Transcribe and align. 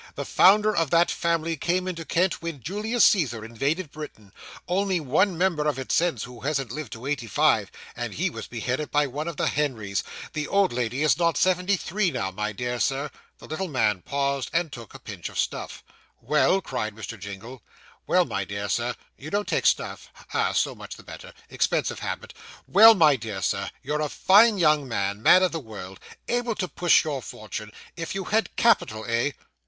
The 0.15 0.25
founder 0.25 0.75
of 0.75 0.89
that 0.89 1.11
family 1.11 1.55
came 1.55 1.87
into 1.87 2.05
Kent 2.05 2.41
when 2.41 2.63
Julius 2.63 3.05
Caesar 3.05 3.45
invaded 3.45 3.91
Britain; 3.91 4.33
only 4.67 4.99
one 4.99 5.37
member 5.37 5.67
of 5.67 5.77
it, 5.77 5.91
since, 5.91 6.23
who 6.23 6.39
hasn't 6.39 6.71
lived 6.71 6.93
to 6.93 7.05
eighty 7.05 7.27
five, 7.27 7.71
and 7.95 8.15
he 8.15 8.27
was 8.27 8.47
beheaded 8.47 8.89
by 8.89 9.05
one 9.05 9.27
of 9.27 9.37
the 9.37 9.45
Henrys. 9.45 10.03
The 10.33 10.47
old 10.47 10.73
lady 10.73 11.03
is 11.03 11.19
not 11.19 11.37
seventy 11.37 11.75
three 11.77 12.09
now, 12.09 12.31
my 12.31 12.51
dear 12.51 12.79
Sir.' 12.79 13.11
The 13.37 13.45
little 13.45 13.67
man 13.67 14.01
paused, 14.01 14.49
and 14.53 14.71
took 14.71 14.95
a 14.95 14.99
pinch 14.99 15.29
of 15.29 15.37
snuff. 15.37 15.83
'Well,' 16.19 16.61
cried 16.61 16.95
Mr. 16.95 17.19
Jingle. 17.19 17.61
'Well, 18.07 18.25
my 18.25 18.43
dear 18.43 18.69
sir 18.69 18.95
you 19.19 19.29
don't 19.29 19.47
take 19.47 19.67
snuff! 19.67 20.09
ah! 20.33 20.51
so 20.51 20.73
much 20.73 20.95
the 20.95 21.03
better 21.03 21.31
expensive 21.47 21.99
habit 21.99 22.33
well, 22.67 22.95
my 22.95 23.17
dear 23.17 23.43
Sir, 23.43 23.69
you're 23.83 24.01
a 24.01 24.09
fine 24.09 24.57
young 24.57 24.87
man, 24.87 25.21
man 25.21 25.43
of 25.43 25.51
the 25.51 25.59
world 25.59 25.99
able 26.27 26.55
to 26.55 26.67
push 26.67 27.03
your 27.03 27.21
fortune, 27.21 27.71
if 27.95 28.15
you 28.15 28.23
had 28.23 28.55
capital, 28.55 29.05
eh? 29.07 29.33